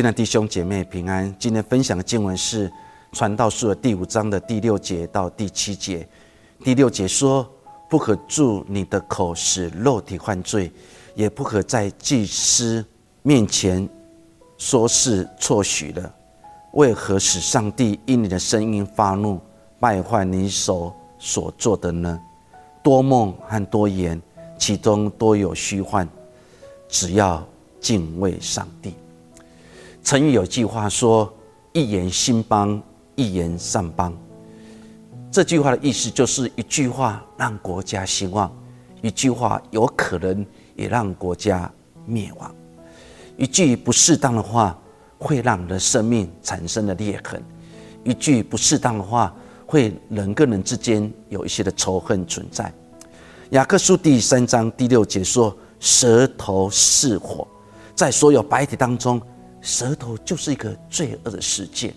[0.00, 1.36] 亲爱的弟兄姐妹平安。
[1.38, 2.66] 今天分享的经文是
[3.12, 6.08] 《传道书》的第五章的第六节到第七节。
[6.64, 7.46] 第六节说
[7.86, 10.72] ：“不可助你的口使肉体犯罪，
[11.14, 12.82] 也不可在祭司
[13.20, 13.86] 面前
[14.56, 16.10] 说是错许了。
[16.72, 19.38] 为何使上帝因你的声音发怒，
[19.78, 22.18] 败坏你手所做的呢？
[22.82, 24.18] 多梦和多言，
[24.56, 26.08] 其中多有虚幻。
[26.88, 27.46] 只要
[27.82, 28.94] 敬畏上帝。”
[30.02, 31.32] 成语有句话说
[31.72, 32.82] ：“一言兴邦，
[33.14, 34.16] 一言丧邦。”
[35.30, 38.50] 这句话的意思就是一句话让国家兴旺，
[39.02, 41.70] 一句话有可能也让国家
[42.06, 42.52] 灭亡。
[43.36, 44.76] 一句不适当的话
[45.18, 47.40] 会让人的生命产生了裂痕，
[48.02, 49.32] 一句不适当的话
[49.66, 52.72] 会人跟人之间有一些的仇恨存在。
[53.50, 57.46] 雅各书第三章第六节说：“舌头是火，
[57.94, 59.20] 在所有白体当中。”
[59.60, 61.94] 舌头就是一个罪恶的世界。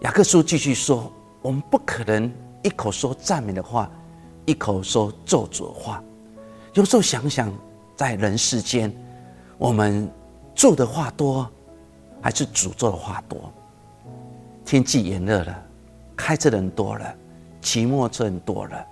[0.00, 3.90] 雅各书继续说：“我们不可能一口说赞美的话，
[4.46, 6.02] 一口说咒诅的话。
[6.74, 7.52] 有时候想想，
[7.96, 8.94] 在人世间，
[9.58, 10.10] 我们
[10.54, 11.50] 做的话多，
[12.22, 13.52] 还是诅咒的话多？
[14.64, 15.62] 天气炎热了，
[16.16, 17.14] 开车的人多了，
[17.60, 18.86] 骑摩托车人多了，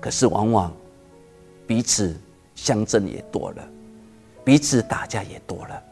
[0.00, 0.72] 可是往往
[1.66, 2.16] 彼此
[2.54, 3.68] 相争也多了，
[4.44, 5.82] 彼此打架也多了。”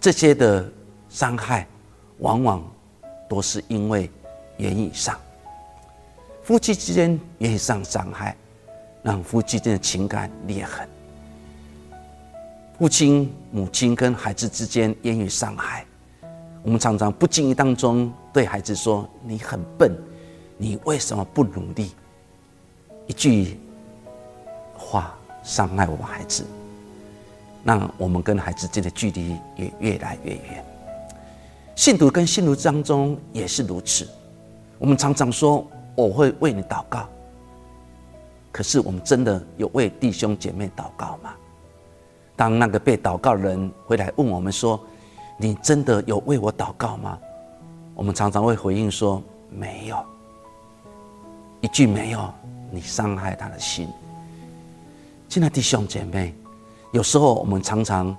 [0.00, 0.66] 这些的
[1.10, 1.66] 伤害，
[2.20, 2.64] 往往
[3.28, 4.10] 都是因为
[4.56, 5.20] 言语上，
[6.42, 8.34] 夫妻之间言语上伤害，
[9.02, 10.88] 让夫妻间的情感裂痕。
[12.78, 15.84] 父亲、母亲跟孩子之间言语伤害，
[16.62, 19.94] 我们常常不经意当中对孩子说：“你很笨，
[20.56, 21.94] 你为什么不努力？”
[23.06, 23.60] 一句
[24.72, 26.42] 话伤害我们孩子。
[27.64, 30.64] 让我们跟孩子之间的距离也越来越远。
[31.76, 34.08] 信徒跟信徒当中也是如此。
[34.78, 37.08] 我们常常说我会为你祷告，
[38.50, 41.34] 可是我们真的有为弟兄姐妹祷告吗？
[42.36, 44.80] 当那个被祷告的人回来问我们说
[45.36, 47.18] ：“你真的有为我祷告吗？”
[47.94, 50.02] 我们常常会回应说：“没有。”
[51.60, 52.32] 一句没有，
[52.70, 53.88] 你伤害他的心。
[55.28, 56.34] 亲爱的弟兄姐妹。
[56.92, 58.16] 有时候我们常常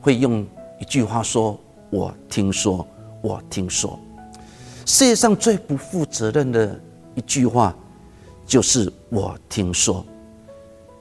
[0.00, 0.44] 会用
[0.80, 1.58] 一句话说
[1.90, 2.86] ：“我听说，
[3.22, 3.98] 我听说。”
[4.84, 6.80] 世界上最不负责任的
[7.14, 7.74] 一句话，
[8.44, 10.04] 就是“我听说”。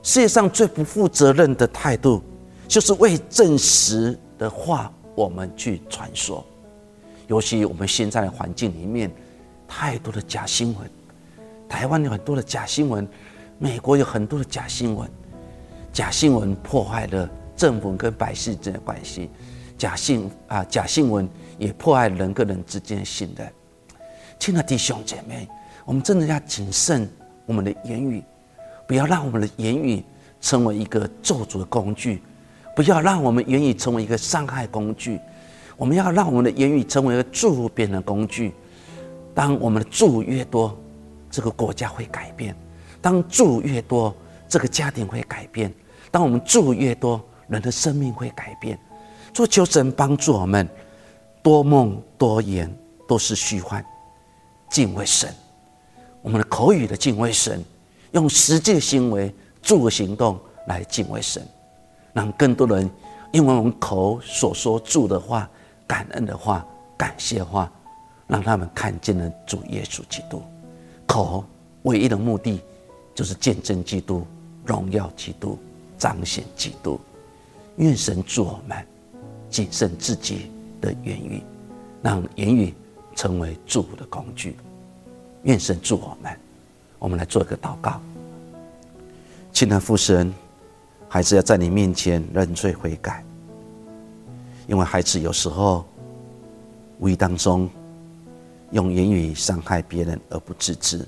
[0.04, 2.22] 世界上最不负责任的态度，
[2.68, 6.46] 就是为证实的话我们去传说。
[7.26, 9.12] 尤其我们现在的环境里面，
[9.68, 10.88] 太多的假新闻，
[11.68, 13.08] 台湾有很多的假新闻，
[13.58, 15.10] 美国有很多的假新闻。
[15.96, 19.30] 假新闻破坏了政府跟百姓之间的关系，
[19.78, 21.26] 假信啊，假新闻
[21.58, 23.50] 也破坏人跟人之间的信任。
[24.38, 25.48] 亲爱的弟兄姐妹，
[25.86, 27.10] 我们真的要谨慎
[27.46, 28.22] 我们的言语，
[28.86, 30.04] 不要让我们的言语
[30.42, 32.22] 成为一个咒诅的工具，
[32.76, 35.18] 不要让我们言语成为一个伤害工具。
[35.78, 38.54] 我们要让我们的言语成为一个助别人的工具。
[39.34, 40.78] 当我们的助越多，
[41.32, 42.54] 这个国家会改变；
[43.02, 44.14] 当助越多，
[44.50, 45.74] 这个家庭会改变。
[46.16, 48.80] 当我们住越多，人的生命会改变。
[49.34, 50.66] 做求神帮助我们，
[51.44, 52.74] 多梦多言
[53.06, 53.86] 都是虚幻。
[54.70, 55.30] 敬畏神，
[56.22, 57.62] 我们的口语的敬畏神，
[58.14, 59.30] 用实际行为、
[59.62, 61.46] 做行动来敬畏神，
[62.14, 62.90] 让更多人
[63.34, 65.50] 因为我们口所说住的话、
[65.86, 66.66] 感恩的话、
[66.96, 67.70] 感谢话，
[68.26, 70.42] 让他们看见了主耶稣基督。
[71.06, 71.44] 口
[71.82, 72.62] 唯一的目的
[73.14, 74.26] 就是见证基督、
[74.64, 75.60] 荣耀基督。
[75.98, 77.00] 彰显基督，
[77.78, 78.78] 愿神助我们
[79.50, 80.52] 谨慎自己
[80.82, 81.42] 的言语，
[82.02, 82.74] 让言语
[83.16, 84.56] 成为祝福的工具。
[85.44, 86.38] 愿神助我们，
[87.00, 88.02] 我们来做一个祷告。
[89.54, 90.34] 亲爱的父神，
[91.08, 93.24] 孩子要在你面前认罪悔改，
[94.68, 95.86] 因为孩子有时候
[97.00, 97.70] 无意当中
[98.72, 101.08] 用言语伤害别人而不自知，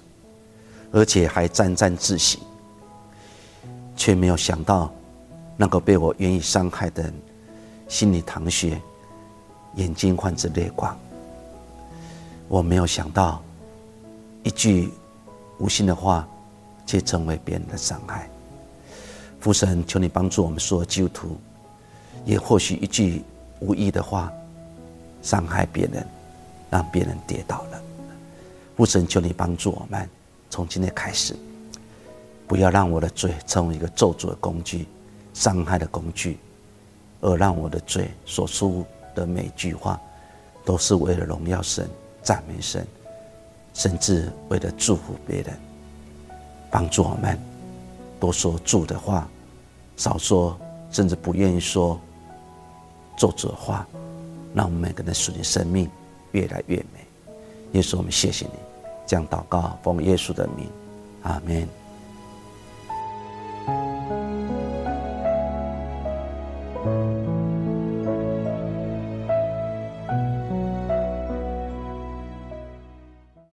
[0.92, 2.39] 而且还沾沾自喜。
[3.98, 4.90] 却没有想到，
[5.58, 7.14] 那个被我愿意伤害的人，
[7.90, 8.80] 心里淌血，
[9.76, 10.98] 眼睛泛着泪光。
[12.48, 13.42] 我没有想到，
[14.44, 14.90] 一句
[15.58, 16.26] 无心的话，
[16.86, 18.30] 却成为别人的伤害。
[19.40, 21.38] 父神，求你帮助我们所有基督徒，
[22.24, 23.24] 也或许一句
[23.60, 24.32] 无意的话，
[25.22, 26.08] 伤害别人，
[26.70, 27.82] 让别人跌倒了。
[28.76, 30.08] 父神，求你帮助我们，
[30.50, 31.36] 从今天开始。
[32.48, 34.88] 不要让我的罪成为一个咒诅的工具、
[35.34, 36.40] 伤害的工具，
[37.20, 40.00] 而让我的罪所出的每句话，
[40.64, 41.90] 都是为了荣耀神、
[42.24, 42.88] 赞美神，
[43.74, 45.54] 甚至为了祝福别人，
[46.72, 47.38] 帮助我们
[48.20, 49.28] 多说祝的话，
[49.98, 50.58] 少说
[50.90, 52.00] 甚至不愿意说
[53.18, 53.86] 做主的话，
[54.54, 55.90] 让我们每个人属灵生命
[56.32, 57.06] 越来越美。
[57.74, 58.54] 耶稣，我们谢谢你，
[59.06, 60.66] 这样祷告，奉耶稣的名，
[61.24, 61.68] 阿门。